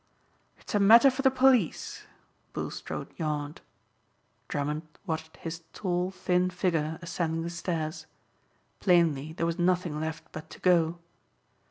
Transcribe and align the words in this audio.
"It 0.57 0.67
is 0.67 0.73
a 0.73 0.79
matter 0.79 1.11
for 1.11 1.21
the 1.21 1.29
police," 1.29 2.07
Bulstrode 2.53 3.13
yawned. 3.19 3.61
Drummond 4.47 4.87
watched 5.05 5.37
his 5.37 5.61
tall, 5.73 6.09
thin 6.09 6.49
figure 6.49 6.97
ascending 7.03 7.43
the 7.43 7.51
stairs. 7.51 8.07
Plainly 8.79 9.33
there 9.33 9.45
was 9.45 9.59
nothing 9.59 9.99
left 9.99 10.23
but 10.31 10.49
to 10.49 10.59
go. 10.59 10.97